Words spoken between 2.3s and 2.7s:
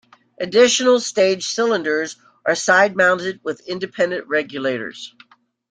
are